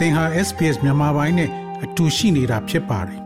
[0.00, 1.50] သင်ဟာ SPS မြန်မာပိုင်းနဲ့
[1.84, 3.20] အတူရှိနေတာဖြစ်ပါတယ်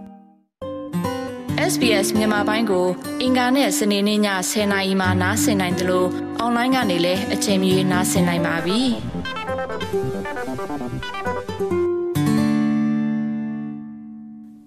[1.73, 2.87] SBS မြန်မာပိုင်းကို
[3.23, 4.21] အင်ကာနဲ့စနေနေ့ည
[4.51, 6.09] 10:00နာရီမှနားဆင်နိုင်တယ်လို့
[6.39, 8.81] အွန်လိုင်းကနေလည်းအချိန်မီနားဆင်နိုင်ပါပြီ။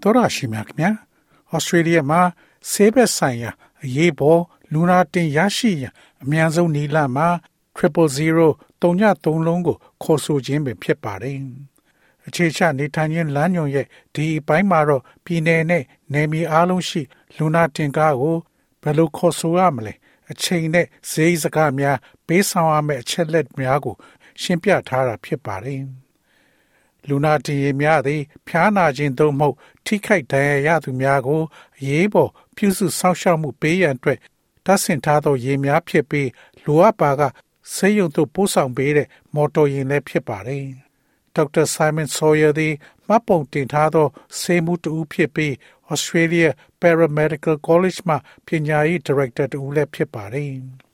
[0.01, 0.89] သောရရှိမြခင်ဗျာ။
[1.51, 2.21] ဩစတြေးလျမှာ
[2.71, 3.51] ဆေးဘက်ဆိုင်ရာ
[3.83, 4.41] အရေးပေါ်
[4.73, 5.93] လူနာတင်ရရှိရန်
[6.23, 7.27] အများဆုံးနီလာမှာ
[7.77, 7.79] 000
[8.81, 11.39] 3ည3လုံးကိုခေါ်ဆိုခြင်းပဲဖြစ်ပါတယ်။
[12.27, 17.01] အခြေချနေထိုင်ခြင်းလမ်းညွန်ရဲ့ဒီအပိုင်းမှာတော့ပြည်내နဲ့နယ်မြေအားလုံးရှိ
[17.37, 18.37] လူနာတင်ကားကို
[18.81, 19.93] ဘယ်လိုခေါ်ဆိုရမလဲ
[20.31, 23.95] အချိန်နဲ့ဈေးစကားများပေးဆောင်ရမယ့်အချက်လက်များကို
[24.41, 25.81] ရှင်းပြထားတာဖြစ်ပါတယ်။
[27.07, 29.55] လူနာတင်ရများသည်ဖျားနာခြင်းသို့မဟုတ်
[29.85, 31.41] ထိခိုက်ဒဏ်ရာရသူများကို
[31.79, 34.19] အရေးပေါ်ပြုစုစောင့်ရှောက်မှုပေးရန်အတွက်
[34.65, 36.29] တတ်ဆင်ထားသောရေများဖြစ်ပြီး
[36.65, 37.21] လိုအပ်ပါက
[37.73, 40.65] ဆေးရုံသို့ပို့ဆောင်ပေးတဲ့မော်တော်ယာဉ်လည်းဖြစ်ပါတယ်။
[41.37, 42.73] ဒေါက်တာဆိုင်မန်ဆိုယာသည်
[43.07, 44.07] မှတ်ပုံတင်ထားသော
[44.39, 45.53] ဆေးမှုတူဖြစ်ပြီး
[45.93, 46.49] Australia
[46.81, 50.51] Paramedical College မှပညာရေးဒါရိုက်တာတူလည်းဖြစ်ပါတယ်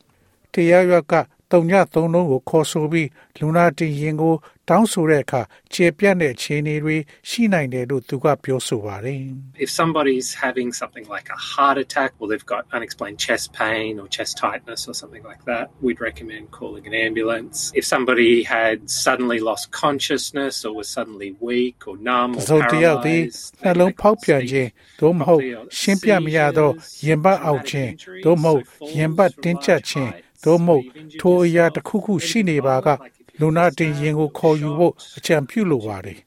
[0.53, 1.13] ။တရားရွက်က
[1.52, 4.34] တုံညသုံးလုံးကိုခေါ်ဆိုပြီးလူနာတင်ရင်ကို
[4.68, 5.40] တောင်းဆိုတဲ့အခါ
[5.72, 6.96] ခြေပြတ်တဲ့အခြေအနေတွေ
[7.28, 9.20] ရှိနိုင်တယ်လို့သူကပြောဆိုပါတယ်
[9.66, 14.06] If somebody's having something like a heart attack or they've got unexplained chest pain or
[14.16, 17.56] chest tightness or something like that, we'd recommend calling an ambulance.
[17.80, 23.64] If somebody had suddenly lost consciousness or was suddenly weak or numb or ဆိုတယောက်သည် paralyzed,
[23.64, 24.68] နှလုံးဖောက်ပြန်ခြင်း
[25.00, 25.42] သို့မဟုတ်
[25.78, 26.70] ရှင်းပြမရသော
[27.06, 27.90] ရင်ပတ်အောက်ခြင်း
[28.24, 28.62] သို့မဟုတ်
[28.96, 30.12] ရင်ပတ်တင်းကျပ်ခြင်း
[30.43, 30.83] သို့မဟုတ်
[31.19, 32.87] ထိုအရာတစ်ခုခုရှိနေပါက
[33.39, 36.19] လူနာတင်ရင်ကိုခေါ်ယူဖို့အကြံပြုလိုပါတယ်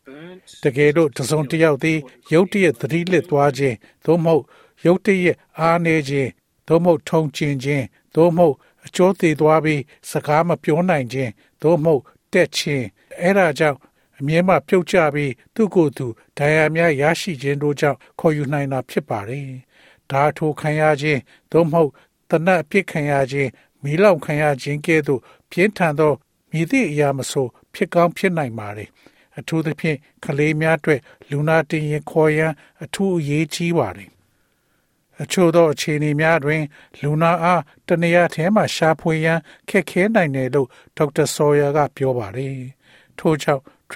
[0.62, 1.98] တကယ်တော့တစုံတစ်ယောက်သည်
[2.32, 4.44] ရုတ်တရက်သတိလစ်သွားခြင်းသို့မဟုတ်
[4.86, 6.30] ရုတ်တရက်အားနေခြင်း
[6.68, 8.54] သို့မဟုတ်ထုံကျင်ခြင်းသို့မဟုတ်
[8.86, 11.30] အကျိုးသေးသွားပြီးစကားမပြောနိုင်ခြင်း
[11.62, 12.86] သို့မဟုတ်တက်ခြင်း
[13.20, 13.78] အဲ့ဒါကြောင့်
[14.18, 16.06] အမြဲမှပြုတ်ကျပြီးသူ့ကိုယ်သူ
[16.38, 19.48] ဒဏ်ရာများရရှိခြင်းတို့ကြောင့်ခေါ်ယူနိုင်တာဖြစ်ပါတယ်။
[20.10, 21.20] ဒါထိုခံရခြင်း
[21.52, 21.90] သို့မဟုတ်
[22.30, 23.50] တနတ်အပြစ်ခံရခြင်း
[23.82, 25.20] မီးလောင်ခံရခြင်းကဲ့သို့
[25.50, 26.12] ပြင်းထန်သော
[26.50, 28.88] မည်သည့်အရာမဆိုဖြစ်ကောင်းဖြစ်နိုင်ပါတယ်။
[29.38, 31.00] အထူးသဖြင့်ကလေးများအတွက်
[31.30, 34.10] လူနာတင်ရင်ခေါ်ရန်အထူးအရေးကြီးပါတယ်။
[35.22, 36.62] အချို့သောအခြေအနေများတွင်
[37.00, 39.38] လူနာအားတနေရာထဲမှရှာဖွေရန်
[39.68, 42.56] ခက်ခဲနိုင်တယ်လို့ဒေါက်တာဆော်ယာကပြောပါတယ်။
[43.18, 43.92] ထို့ကြောင့်000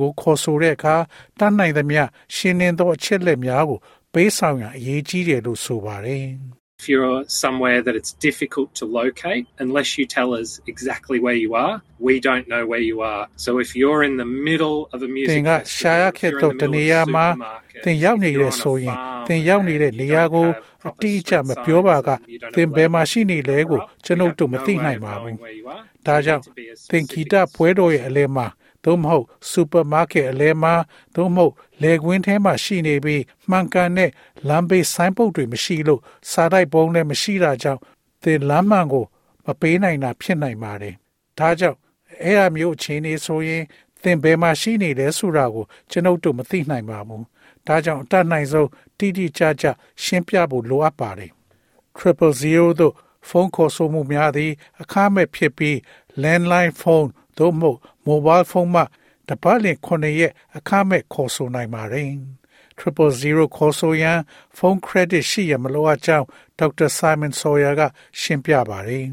[0.00, 0.96] ကိုခေါ်ဆိုတဲ့အခါ
[1.38, 2.02] တတ်နိုင်သမျှ
[2.34, 3.78] ရှင်းလင်းသောအချက်လက်များကို
[4.12, 6.24] ပေးဆောင်ရန်အရေးကြီးတယ်လို့ဆိုပါတယ်။
[6.80, 11.56] If you're somewhere that it's difficult to locate, unless you tell us exactly where you
[11.56, 13.26] are, we don't know where you are.
[13.34, 16.32] So if you're in the middle of a သ music င်က festival, ရှာရ if ခက်
[16.32, 18.40] you're တော့ in တ the နေ middle ရာ of a မှာ supermarket, သင်ရောက်နေ if တယ်
[18.40, 21.00] you're on a ဆိုရင် farm သင်ရောက်နေတဲ့ and နေ you ရာ don't ကို have အ proper
[21.02, 24.74] တိအကျ street မပြောပါက signs, you don't သင် have ဘယ်မှာရှိနေလဲကို labels, ကျွန်ုပ်တို့ you မ have သိ
[24.76, 25.82] no နိုင် way ပါ of ဘူး knowing where you are.
[26.06, 28.46] ဒါ You ကြောင့် need to be as သင်ဂီတ specific as ပွဲတော်ရဲ့အလဲမှာ
[28.84, 30.74] သို့မဟုတ်စူပါမားကတ်အလဲမှာ
[31.14, 31.52] သို့မဟုတ်
[31.82, 34.10] လေကွင်းထဲမှာရှိနေပြီးမှန်ကန်တဲ့
[34.48, 36.00] လမ်းဘေးဆိုင်းပုတ်တွေမရှိလို့
[36.30, 37.80] စာတိုက်ပုံးလည်းမရှိတာကြောင့်
[38.22, 39.04] သင်လမ်းမှန်ကို
[39.44, 40.94] မပေးနိုင်တာဖြစ်နိုင်ပါတယ်
[41.38, 41.78] ဒါကြောင့်
[42.24, 43.64] အဲ့အမျိုးအခြေအနေဆိုရင်
[44.02, 47.24] သင်ဘယ်မှာရှိနေလဲဆိုတာကိုကျွန်ုပ်တို့မသိနိုင်ပါဘူး
[47.66, 48.68] ဒါကြောင့်အတတ်နိုင်ဆုံး
[48.98, 49.66] တိတိကျကျ
[50.02, 51.30] ရှင်းပြဖို့လိုအပ်ပါတယ်
[51.96, 52.94] triple zero တို့
[53.28, 54.52] ဖုန်းခေါ်ဆိုမှုများသည်
[54.82, 55.76] အခမဲ့ဖြစ်ပြီး
[56.22, 58.82] landline phone သို့မဟုတ် mobile phone မှ
[59.28, 62.10] တပတ်လင်9ရက်အခမဲ့ခေါ်ဆိုနိုင်ပါတယ်
[62.78, 64.18] triple zero ခေါ်ဆိုရန်
[64.56, 66.26] phone credit ရှိရမလိုအပ်ကြောင်း
[66.58, 67.82] ဒေါက်တာ Simon Sawyer က
[68.20, 69.06] ရှင်းပြပါတယ်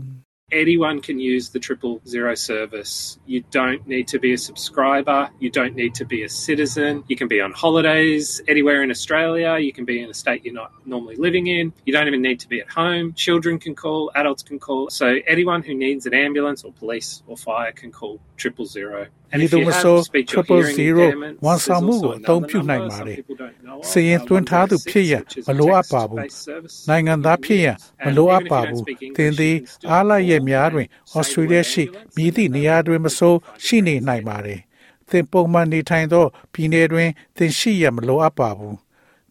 [0.53, 3.21] Anyone can use the triple zero service.
[3.25, 5.31] You don't need to be a subscriber.
[5.39, 7.05] You don't need to be a citizen.
[7.07, 9.59] You can be on holidays anywhere in Australia.
[9.59, 11.73] You can be in a state you're not normally living in.
[11.87, 13.13] You don't even need to be at home.
[13.15, 14.91] Children can call, adults can call.
[14.91, 19.07] So anyone who needs an ambulance or police or fire can call triple zero.
[19.33, 21.59] And ဒီ if လို you မ have ဆို speech or triple hearing zero impairments, ဝန်
[21.59, 24.19] there's ဆောင်မှု also ကိုအသုံး another ပြုနိုင် number ပါ some တယ် people don't know of, စည်ရင်
[24.21, 26.77] uh, သွင်းထားသူဖြစ်ရန် 106, which is မလိုအပ်ပါ a ဘူး text-based service.
[26.91, 28.83] နိုင်ငံသားဖြစ်ရန်မလိုအပ်ပါဘူး
[29.17, 29.57] သင်သည်
[29.91, 31.84] အားလိုက်ရဲ့ များတွင်ဩစတြေးလျရှိ
[32.16, 33.34] မြည်သည့်နေရာတွင်မဆို
[33.66, 34.62] ရှိနေနိုင်ပါတယ်
[35.10, 38.78] သင်ပုံမှန်နေထိုင်သောပြည်내တွင်သင်ရှိရန်မလိုအပ်ပါဘူး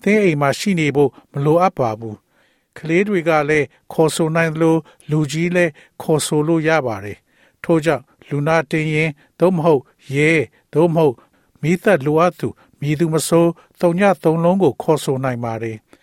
[0.03, 2.17] သင်အိမ်မှာရှိနေဖို့မလိုအပ်ပါဘူး
[2.79, 4.77] ကလေးတွေကလည်းခေါ်ဆိုနိုင်သလို
[5.11, 7.19] လူကြီးလည်းခေါ်ဆိုလို့ရပါတယ်
[7.65, 9.83] ထို့ကြောင့်လူနာတင်ရင်သို့မဟုတ်
[10.15, 10.31] ရဲ
[10.73, 11.15] သို့မဟုတ်
[11.63, 12.49] မိသက်လိုအပ်သူ
[12.81, 13.47] မိသူမဆို
[13.81, 15.94] သုံးညသုံးလုံးကိုခေါ်ဆိုနိုင်ပါတယ်တ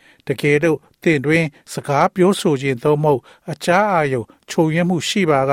[0.42, 5.52] ကယ်တော့တင့်တွင် စကားပြောဆိုခြင်းသို့မဟုတ်အခြားအာယုံချိုရင်းမှုရှိပါက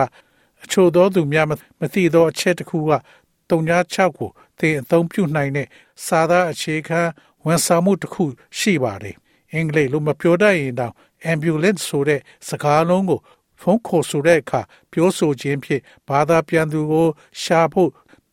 [0.63, 2.93] အချို့သောသူများမမသိသောအချက်တစ်ခုက
[3.51, 5.67] 36ကိုသင်အသုံးပြုနိုင်တဲ့
[6.07, 7.01] စာသားအခြေခံ
[7.45, 8.25] ဝန်ဆောင်မှုတစ်ခု
[8.59, 9.17] ရှိပါတယ်
[9.53, 10.95] အင်္ဂလိပ်လိုမပြောတတ်ရင်တောင်
[11.33, 13.21] ambulance ဆိုတဲ့စကားလုံးကို
[13.61, 14.61] ဖုန်းခေါ်ဆိုတဲ့အခါ
[14.93, 17.07] ပြောဆိုခြင်းဖြင့်ဘာသာပြန်သူကို
[17.43, 17.91] ရှာဖို့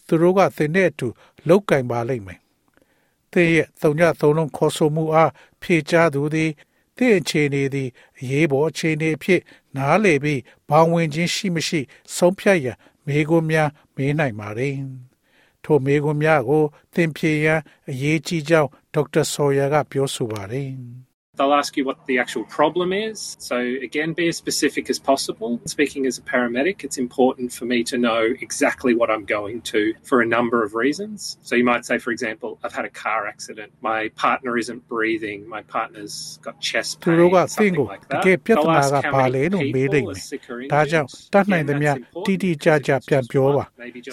[0.07, 1.07] သူတို့ကသင်တဲ့အတူ
[1.47, 2.39] လောက်ကင်ပါလိမ့်မယ်။
[3.31, 5.31] သင်ရဲ့သုံးညသုံးလုံးခေါ်ဆိုမှုအား
[5.65, 6.51] ဖြေချသူသည်
[6.97, 7.89] သင်အခြေအနေသည်
[8.19, 9.41] အရေးပေါ်အခြေအနေအဖြစ်
[9.77, 11.79] နားလည်ပြီးဘောင်ဝင်ခြင်းရှိမရှိ
[12.15, 14.75] ဆုံးဖြတ်ရန်မေးခွန်းများမေးနိုင်ပါတယ်။
[15.63, 16.63] ထိုမေးခွန်းများကို
[16.93, 20.69] သင်ဖြေရန်အရေးကြီးကြောင်းဒေါက်တာဆော်ယာကပြောဆိုပါတယ်။
[21.36, 23.36] They'll ask you what the actual problem is.
[23.38, 23.56] So,
[23.88, 25.60] again, be as specific as possible.
[25.64, 29.94] Speaking as a paramedic, it's important for me to know exactly what I'm going to
[30.02, 31.38] for a number of reasons.
[31.42, 33.72] So, you might say, for example, I've had a car accident.
[33.80, 35.48] My partner isn't breathing.
[35.48, 37.30] My partner's got chest pain.
[37.48, 38.22] Something like that.
[38.44, 40.72] They'll ask how many people are sick or injured.
[40.72, 42.10] Again, that's important.
[42.26, 43.64] တိတိကျကျပြန်ပြောပါ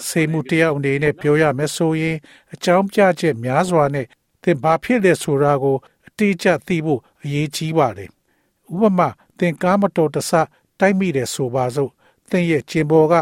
[0.08, 2.16] စေမှုတယောက်အနေနဲ့ပြောရမယ်ဆိုရင်
[2.54, 4.06] အကြောင်းပြချက်များစွာနဲ့
[4.42, 5.76] သင်ဘာဖြစ်လဲဆိုတာကို
[6.18, 8.09] တိကျသိဖို့ အရေးကြီးပါတယ်။
[8.73, 10.31] ဥပမာသင်ကားမတော်တဆ
[10.79, 11.91] တိုက်မိတယ်ဆိုပါစို့
[12.29, 13.13] သင်ရဲ့ကျင်ပေါ်က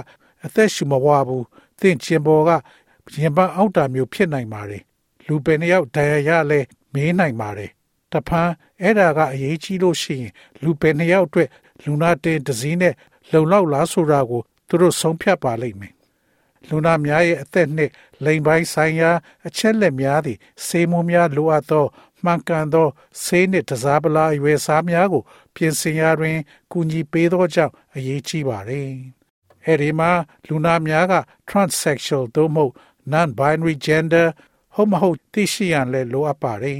[0.45, 1.45] အသက်ရှူမဝဘူး
[1.79, 2.51] သင်ကျင်ပေါ်က
[3.15, 4.83] ရင်ပန်းအောက်တာမျိုးဖြစ်နိုင်ပါတယ်။
[5.27, 6.59] လူပဲနှစ်ယောက်ဒဏ်ရာရလဲ
[6.93, 7.71] မေးနိုင်ပါတယ်။
[8.11, 8.49] တဖန်
[8.81, 10.33] အဲ့ဒါကအရေးကြီးလို့ရှိရင်
[10.63, 11.49] လူပဲနှစ်ယောက်အတွက်
[11.83, 12.93] လူနာတင်ဒစည်းနဲ့
[13.31, 15.93] လုံလောက်လားဆိုတာကိုသူတို့ဆုံးဖြတ်ပါလိမ့်မယ်။
[16.67, 17.91] လူနာများရဲ့အသက်နှင့်
[18.23, 19.11] လိန်ပိုင်းဆိုင်ရာ
[19.47, 21.85] အချက်လက်များသည့်စေမုံများလိုအပ်သော
[22.23, 22.87] မှန်ကန်သော
[23.23, 25.23] ဆေးနှင့်တစားပလာအရွယ်စားများကို
[25.55, 26.37] ပြင်ဆင်ရာတွင်
[26.71, 28.89] ကူညီပေးသောကြောင့်အရေးကြီးပါတယ်။
[29.65, 30.11] အဲဒီမှာ
[30.47, 31.13] လူနာများက
[31.49, 32.73] transsexual သို့မဟုတ်
[33.11, 34.27] non-binary gender
[34.75, 36.79] ဟုတ်မဟုတ်သိရှိရန်လည်းလိုအပ်ပါတယ်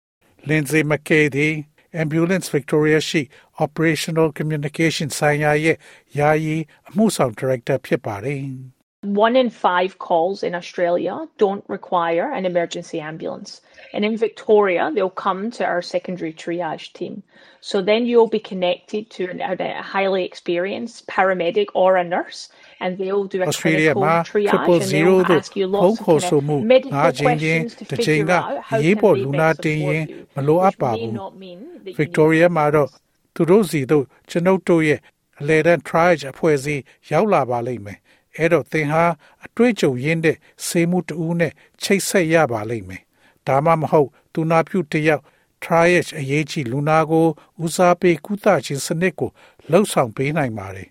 [0.48, 1.54] ။Lindsay McKay သည်
[2.02, 3.22] Ambulance Victoria ရှိ
[3.64, 5.76] Operational Communication ဆိုင်ရာရဲ့
[6.18, 6.56] ယာယီ
[6.88, 8.42] အမှုဆောင် Director ဖြစ်ပါတယ်။
[9.03, 13.61] One in five calls in Australia don't require an emergency ambulance.
[13.93, 17.23] And in Victoria, they'll come to our secondary triage team.
[17.61, 22.49] So then you'll be connected to a highly experienced paramedic or a nurse,
[22.79, 26.63] and they'll do a Australia clinical triage and they'll ask you lots of kind of
[26.63, 30.27] medical questions to figure out how can they best support you.
[30.35, 32.89] Which may not mean that you Victoria မှာတော့
[33.35, 34.99] သူတို့စီတို့ကျွန်ုပ်တို့ရဲ့
[35.41, 36.81] အလဲတန်း triage အဖွဲ့အစည်း
[37.11, 37.99] ရောက်လာပါလိမ့်မယ်
[38.36, 39.04] အဲ့တော့သင်ဟာ
[39.44, 40.36] အတွေ့အကြုံရင်းတဲ့
[40.66, 41.52] စေမှုတူးနဲ့
[41.82, 43.02] ချိတ်ဆက်ရပါလိမ့်မယ်
[43.46, 45.22] ဒါမှမဟုတ်သူနာပြုတယောက်
[45.62, 47.26] triage အရေးကြီးလူနာကို
[47.64, 49.30] ဦးစားပေးကုသခြင်းစနစ်ကို
[49.70, 50.88] လှုပ်ဆောင်ပေးနိုင်ပါတယ်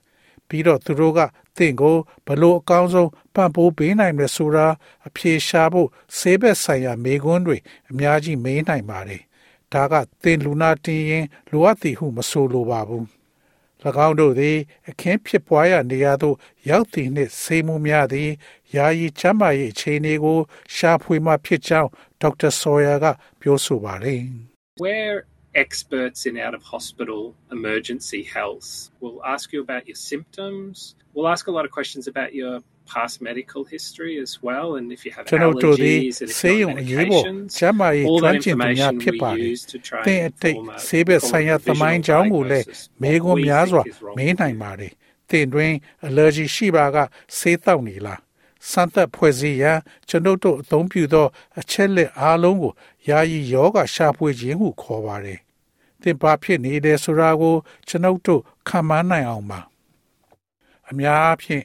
[0.47, 1.19] ပြီးတော့သူတို့က
[1.57, 1.95] သင်ကို
[2.27, 4.67] ဘလို့အကောင်းဆုံးပံ့ပိုးပေးနိုင်မယ်ဆိုတာ
[5.07, 7.57] အဖြေရှာဖို့ဆေးဘက်ဆိုင်ရာမေးခွန်းတွေ
[7.89, 9.21] အများကြီးမေးနိုင်ပါတယ်
[9.73, 9.93] ဒါက
[10.23, 13.03] သင်လူနာတင်ရင်လိုအပ်သည်ဟုမဆိုလိုပါဘူး၎
[14.06, 14.56] င်းတို့သည်
[14.88, 16.36] အခင်းဖြစ်ပွားရာနေရာသို့
[16.70, 18.30] ရောက်သည့်နှင့်ဆေးမှုများသည်
[18.74, 20.38] ယာယီချမ်းမာရေးအခြေအနေကို
[20.74, 21.90] ရှာဖွေမှဖြစ်ကြောင်း
[22.20, 23.06] ဒေါက်တာဆော်ယာက
[23.40, 24.22] ပြောဆိုပါတယ်
[24.84, 25.16] Where
[25.64, 30.94] experts in out of hospital emergency health will ask you about your symptoms.
[31.14, 32.54] We'll ask a lot of questions about your
[32.93, 37.51] past medical history as well and if you have allergies and if you have medications
[37.57, 39.53] ကျန်းမာရေးကျွမ်းကျင်သူများဖြစ်ပါတယ်။
[40.05, 42.65] သင်အတိတ်ဆေးဘက်ဆိုင်ရာသမိုင်းကြောင်းကိုလည်း
[43.01, 43.83] မေးခွန်းများစွာ
[44.17, 44.91] မေးနိုင်ပါတယ်။
[45.29, 45.73] သင်တွင်
[46.07, 46.97] allergy ရှိပါက
[47.37, 48.19] ဆေးတောက်နေလား။
[48.71, 49.79] စမ်းသပ်ဖွဲ့စည်းရန်
[50.09, 51.27] ကျွန်ုပ်တို့အသုံးပြုသော
[51.59, 52.73] အချက်လက်အားလုံးကို
[53.07, 55.39] ယာယီယောဂရှာဖွေခြင်းဟုခေါ်ပါတယ်။
[56.01, 57.55] သင်ဘာဖြစ်နေတယ်ဆိုတာကို
[57.87, 59.59] ကျွန်ုပ်တို့ခံမှန်းနိုင်အောင်ပါ။
[60.89, 61.63] အများအားဖြင့်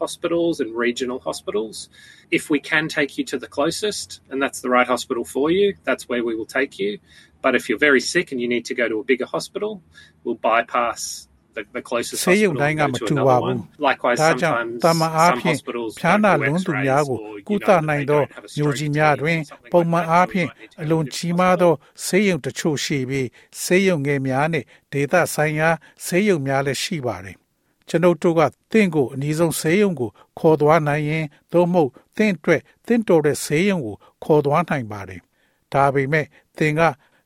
[0.00, 1.88] hospitals and regional hospitals.
[2.30, 5.66] If we can take you to the closest, and that's the right hospital for you,
[5.84, 6.98] that's where we will take you.
[7.42, 9.82] But if you're very sick and you need to go to a bigger hospital,
[10.24, 13.68] we'll bypass the, the closest hospital and go to another one.
[13.78, 18.76] Likewise, sometimes some hospitals don't do x-rays or, you know, they don't have a stroke
[18.76, 21.80] team or something like that, so we might need to go to a different hospital.
[22.06, 23.28] ဆေးရုံတချို့ရှိပြီး
[23.62, 25.70] ဆေးရုံငယ်များနဲ့ဒေသဆိုင်ရာ
[26.06, 27.36] ဆေးရုံများလည်းရှိပါတယ်။
[27.91, 35.21] ကျွန်ုပ်တို့ကတင့်ကိုအနည်းဆုံးဆေးရုံကိုခေါ်သွားနိုင်ရင်သို့မဟုတ်တင့်အတွက်တင့်တော်တဲ့ဆေးရုံကိုခေါ်သွားနိုင်ပါတယ်။
[35.73, 36.25] ဒါပေမဲ့
[36.57, 36.81] သင်က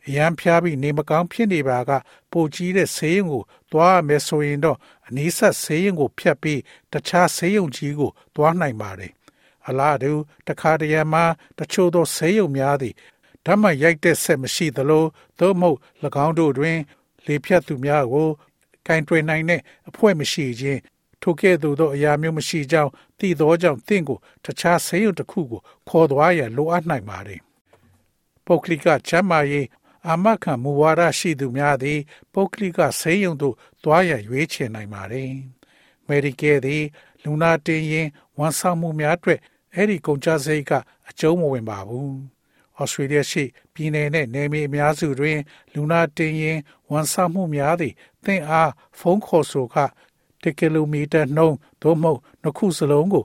[0.08, 1.92] အရန်ဖျားပြီးနေမကောင်းဖြစ်နေပါက
[2.32, 6.62] ပိုကြီးတဲ့ဆေးရုံကိုသွားမယ်ဆိုရင်တော့အနည်းဆက်ဆေးရုံကိုဖြတ်ပြီး
[6.94, 9.12] တခြားဆေးရုံကြီးကိုသွားနိုင်ပါတယ်
[9.68, 10.12] အလားတူ
[10.48, 11.24] တခါတရံမှာ
[11.60, 12.94] တချို့သောဆေးရုံများသည်
[13.46, 15.06] ဓမ္မရိုက်တဲ့ဆက်မရှိသလို
[15.40, 15.78] သို့မဟုတ်၎
[16.26, 16.78] င်းတို့တွင်
[17.26, 18.30] လေဖြတ်သူများကို
[18.88, 20.80] ကင်တွင်နိုင်တဲ့အဖွဲ့မရှိခြင်း
[21.22, 27.42] ထိုကဲ့သို့သောအရာမျိုးမရှိကြောင်းသိသောကြောင့်တင့်ကိုတခြားဆေးရုံတစ်ခုကိုခေါ်သွားရန်လိုအပ်နိုင်ပါတယ်
[28.46, 29.68] ပုဂ္ဂလိကချမ်းမာရေး
[30.08, 32.00] အာမခံမူဝါဒရှိသူများသည်
[32.34, 35.32] ပုဂ္ဂလိကဆေးရုံသို့သွားရရွေးချယ်နိုင်ပါတယ်။
[36.10, 36.84] Medicare သည်
[37.24, 39.40] လူနာတင်ရင်ဝန်ဆောင်မှုများအတွက်
[39.74, 40.72] အဲ့ဒီကုန်ကျစရိတ်က
[41.10, 42.14] အကျုံးမဝင်ပါဘူး။
[42.79, 45.39] ဩစတြေးလျရှိပြည်내နဲ့နယ်မြေအများစုတွင်
[45.75, 46.59] လူနာတင်ရင်
[46.91, 49.77] ဝန်ဆောင်မှုများသည်သင်အားဖုန်းခေါ်ဆိုက
[50.43, 53.25] 1ကီလိုမီတာနှုန်းသို့မဟုတ်နှစ်ခုစလုံးကို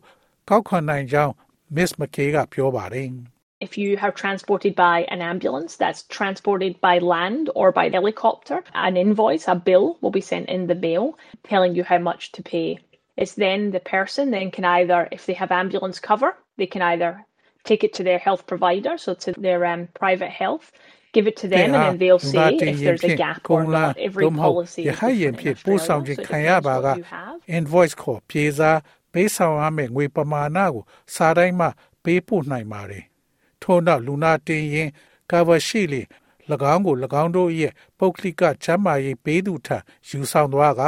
[0.50, 1.34] ကောက်ခံနိုင်ကြောင်း
[1.76, 3.10] Miss McKay ကပြောပါတယ်။
[3.66, 8.98] If you have transported by an ambulance that's transported by land or by helicopter, an
[8.98, 11.18] invoice, a bill will be sent in the mail
[11.52, 12.68] telling you how much to pay.
[13.16, 17.26] It's then the person then can either, if they have ambulance cover, they can either
[17.65, 20.73] take it to their health provider, so to their um, private health,
[21.13, 23.97] give it to them, and then they'll say if there's a gap or not.
[23.99, 27.37] Every policy is different in Australia, so it depends what you have.
[27.59, 28.71] invoice ခေါ်ပြေစာ
[29.13, 30.83] ပေးဆောင်ရမယ့်ငွေပမာဏကို
[31.15, 31.67] စာတိုင်းမှ
[32.05, 33.05] ပေးပို့နိုင်ပါတယ်။
[33.63, 34.89] ထို့နောက်လူနာတင်ရင်
[35.31, 36.03] cover ရှိလေ၎
[36.73, 39.77] င်းကို၎င်းတို့ရဲ့ပုဂ္ဂလိကချမ်းမာရေးပေးသူထံ
[40.09, 40.83] ယူဆောင်သွားက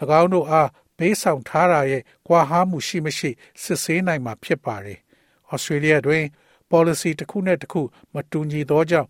[0.20, 3.30] ၎င်းတို့အားပေးဆောင်ထားတာရဲ့ကွာဟမှုရှိမရှိ
[3.62, 4.98] စစ်ဆေးနိုင်မှာဖြစ်ပါတယ်။
[5.52, 6.24] Australia တွင်
[6.70, 7.82] policy တစ်ခုနဲ့တစ်ခု
[8.14, 9.08] မတူညီသောကြောင့်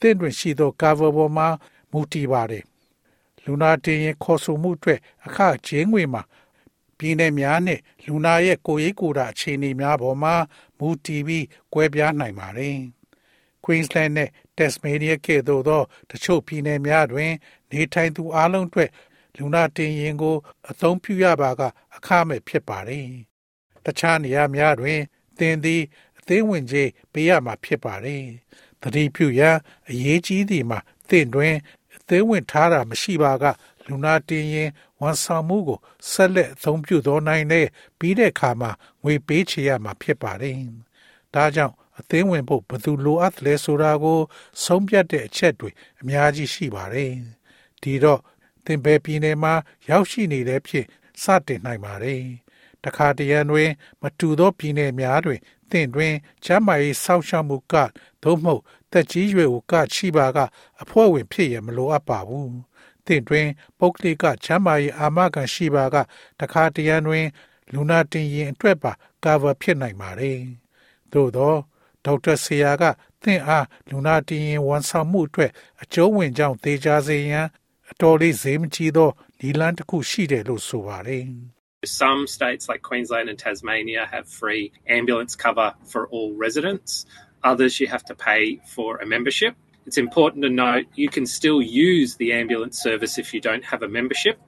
[0.00, 1.48] တင့်တွင်ရှိသော cover ပေါ်မှာ
[1.92, 2.64] မူတည်ပါတယ်။
[3.44, 6.22] လူနာတင်ရင်ခေါ်ဆိုမှုအတွက်အခကျင်းငွေမှာ
[6.98, 10.34] ပြည်내များနဲ့လူနာရဲ့ကိုယ်ရေးကိုယ်တာအခြေအနေများပေါ်မှာ
[10.78, 12.78] မူတည်ပြီးကွဲပြားနိုင်ပါတယ်။
[13.64, 17.32] Queensland နဲ့ Tasmania ကဲ့သို့သောတချို့ပြည်နယ်များတွင်
[17.70, 18.90] နေထိုင်သူအလုံးအတွက်
[19.36, 20.36] လူနာတင်ရင်ကို
[20.70, 21.62] အသုံးပြုရပါက
[21.96, 23.06] အခမဲ့ဖြစ်ပါတယ်။
[23.84, 25.00] တခြားနေရာများတွင်
[25.38, 25.82] သင်သည်
[26.18, 28.24] အသေးဝင်ကြေးပေးရမှာဖြစ်ပါတယ်။
[28.82, 29.56] တတိပြုရန်
[29.90, 31.54] အရေးကြီးသည်မှာသင်တွင်
[31.96, 33.44] အသေးဝင်ထားတာမရှိပါက
[33.86, 34.70] လူနာတင်ရင်
[35.00, 35.78] ဝန်ဆောင်မှုကို
[36.10, 37.66] ဆက်လက်အသုံးပြုတော်နိုင်တဲ့
[37.98, 38.70] ပြီးတဲ့အခါမှာ
[39.02, 40.56] ငွေပေးချေရမှာဖြစ်ပါတယ်။
[41.34, 44.18] ဒါကြောင့်အသင်းဝင်ဖို့ဘယ်သူလိုအပ်လဲဆိုတာကို
[44.64, 45.70] ဆုံးဖြတ်တဲ့အချက်တွေ
[46.00, 47.12] အများကြီးရှိပါတယ်။
[47.82, 48.20] ဒီတော့
[48.64, 49.54] သင်ဘယ်ပြည်နယ်မှာ
[49.88, 50.86] ရောက်ရှိနေတဲ့ဖြစ်
[51.22, 52.22] စတင်နိုင်ပါတယ်။
[52.84, 53.70] တခါတရံတွင်
[54.02, 57.74] မတူသောပြည်နယ်များတွင်သင်တွင်ချမ်းမာရေးစောင့်ရှောက်မှုက
[58.22, 60.38] သို့မဟုတ်တက်ကြီးရွယ်ကိုကချိပါက
[60.82, 62.50] အဖွဲ့ဝင်ဖြစ်ရမလိုအပ်ပါဘူး။
[63.06, 63.46] သင်တွင်
[63.78, 65.96] ပုဂ္ဂလိကချမ်းမာရေးအာမခံရှိပါက
[66.40, 67.26] တခါတရံတွင်
[67.72, 68.92] လူနာတင်ရင်အတွက်ပါ
[69.24, 70.38] cover ဖြစ်နိုင်ပါတယ်။
[71.12, 71.54] သို့သော
[72.04, 72.84] ဒေါက်တာဆီယာက
[73.22, 75.50] သင်အားလူနာတင်ရင်ဝန်ဆောင်မှုအတွက်
[75.82, 77.46] အကျုံးဝင်ကြောင်းသေချာစေရန်
[77.90, 81.26] အတော်လေးဈေးမကြီးသောဒီလန်းတစ်ခုရှိတယ်လို့ဆိုပါတယ်။
[81.86, 87.06] Some states like Queensland and Tasmania have free ambulance cover for all residents.
[87.42, 89.56] Others you have to pay for a membership.
[89.86, 93.82] It's important to note you can still use the ambulance service if you don't have
[93.82, 94.38] a membership,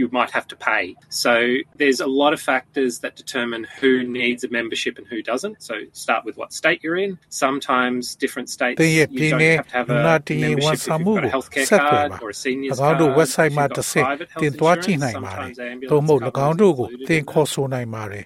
[0.00, 0.84] you might have to pay.
[1.24, 1.34] So
[1.80, 5.62] there's a lot of factors that determine who needs a membership and who doesn't.
[5.68, 7.12] So start with what state you're in.
[7.44, 10.78] Sometimes different states သင်ရဲ့ you ပြည် don't နယ် have to have လူ a နာတင်ရင်ဝန် membership
[10.78, 13.10] if ဆောင် you've မှု got a ကို healthcare ဆက်သွယ် card ပါ or a seniors ၎င်းတို့
[13.10, 13.18] card.
[13.20, 16.20] website If မှာ you've တစ် got ဆင့် private တင် health သွားကြည့် insurance, နိုင်ပါတယ် sometimes သို့မဟုတ်
[16.20, 18.24] ambulance ၎င်း cover တို့ is ကို included သင် in ခေါ်ဆိုနိုင်ပါတယ်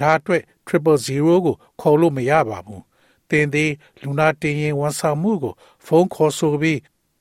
[0.00, 2.82] ဒါအတွက် triple zero ကိုခေါ်လို့မရပါဘူး
[3.30, 3.70] သင်သည်
[4.02, 5.52] လူနာတင်ရင်ဝန်ဆောင်မှုကို
[5.86, 6.78] ဖုန်းခေါ်ဆိုပြီး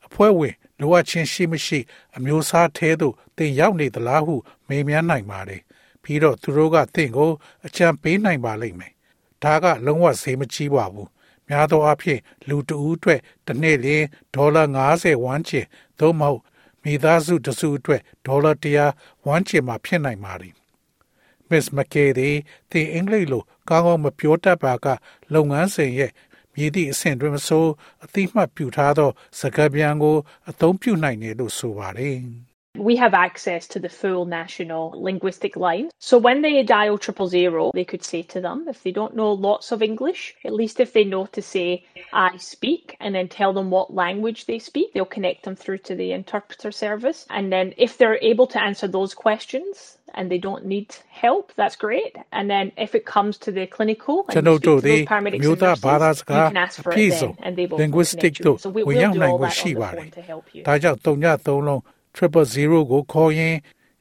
[0.08, 1.79] အဖွဲ့ဝင် လိုအပ်ခြင်းရှိမရှိ
[2.17, 4.35] အမျိုးအစားထဲသို့သင်ရောက်နေသလားဟု
[4.69, 5.63] မေးမြန်းနိုင်ပါတယ်
[6.03, 7.31] ပြီးတော့သူတို့ကသင်ကို
[7.67, 8.93] အကြံပေးနိုင်ပါလိမ့်မယ်
[9.43, 11.09] ဒါကလုံးဝဈေးမကြီးပါဘူး
[11.49, 15.67] များသောအားဖြင့်လူတဦးအတွက်တစ်နှစ်လျှင်ဒေါ်လာ90ဝန်းကျင်
[16.01, 16.41] သို့မဟုတ်
[16.85, 18.53] မိသားစုတစ်စုအတွက်ဒေါ်လာ
[18.91, 20.55] 100ဝန်းကျင်မှာဖြစ်နိုင်ပါတယ်
[21.51, 22.37] Miss McKay သည်
[22.71, 24.87] သင်အင်္ဂလိပ်လိုကောင်းကောင်းမပြောတတ်ပါက
[25.33, 26.11] လုပ်ငန်းစဉ်ရဲ့
[26.54, 27.66] မည်သည့်အဆင့်တွင်မဆို
[28.06, 30.18] အတိမတ်ပြုထားသောစကားပြန်ကို
[30.50, 32.20] အသုံးပြုနိုင်တယ်လို့ဆိုပါတယ်။
[32.78, 35.90] We have access to the full national linguistic line.
[36.00, 39.32] So when they dial triple zero, they could say to them, if they don't know
[39.32, 43.52] lots of English, at least if they know to say, I speak, and then tell
[43.52, 47.26] them what language they speak, they'll connect them through to the interpreter service.
[47.32, 50.88] And then if they're able to answer those questions and they don't need
[51.24, 52.14] help, that's great.
[52.38, 54.86] And then if it comes to the clinical and ကျွန် you တော် speak တို့ to
[54.88, 57.20] သည် those paramedics မြို့ and သားဘာသာ nurses, စကား you can ask အ for ပြည့် it
[57.20, 58.46] စုံ then and they will linguistic connect you.
[58.46, 60.06] တို့ So we, ဝင် we'll ရောက် do နိုင် all ခွင့် that ရှိ on the ပါတယ်
[60.06, 60.62] phone to help you.
[60.66, 61.82] ။ဒါကြောင့်3ည3လုံး
[62.16, 63.56] triple zero ကိုခေါ်ရင်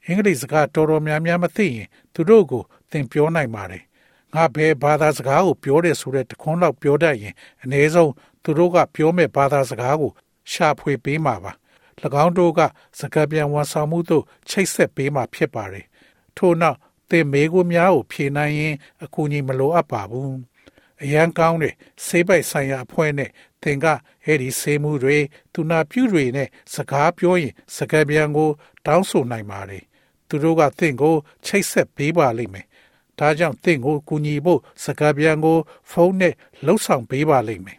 [0.05, 3.83] အင်္ဂလိပ်စကားတော်တော်များများမသိရင်သူတို့ကိုသင်ပြောနိုင်ပါတယ်။
[4.33, 8.11] ငါဘယ်ဘာသာစကားကိုပြောတယ်ဆိုတဲ့တခွန်းလောက်ပြောတတ်ရင်အနည်းဆုံး
[8.43, 10.11] သူတို့ကပြောမဲ့ဘာသာစကားကို
[10.51, 11.53] ရှာဖွေပေးမှာပါ။၎
[12.23, 12.59] င်းတို့က
[12.99, 15.85] စကားပြန်ဝန်ဆောင်မှုတို့ချိတ်ဆက်ပေးမှာဖြစ်ပါတယ်။
[16.36, 16.78] ထို့နောက်
[17.10, 18.74] သင်မေးခွန်းများကိုဖြေနိုင်ရင်
[19.04, 20.32] အကူအညီမလိုအပ်ပါဘူး။
[21.02, 21.74] အရန်ကောင်းတဲ့
[22.06, 23.30] ဆေးပိုက်ဆိုင်ရာအဖွဲ့နဲ့
[23.62, 23.86] သင်က
[24.24, 25.18] အဲ့ဒီဆေးမှုတွေ
[25.52, 28.50] သူနာပြုတွေနဲ့စကားပြောရင် စကားပြန်ကို
[28.86, 29.84] တောင်းဆိုနိုင်ပါတယ်။
[30.28, 32.66] သူတို့ကသင်ကိုချိတ်ဆက်ပေးပါလိမ့်မယ်။
[33.18, 35.58] ဒါကြောင့်သင်ကိုကူညီဖို့စကားပြန်ကို
[35.90, 36.34] ဖုန်းနဲ့
[36.64, 37.78] လှုပ်ဆောင်ပေးပါလိမ့်မယ်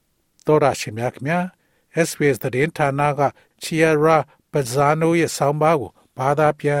[0.46, 1.40] ။သောရရှင်များခင်ဗျာ
[2.06, 3.22] SBS သတင်းဌာနက
[3.62, 4.18] Chiara
[4.52, 6.80] Bazzano ရဲ့ဆောင်းပါးကိုဘာသာပြန်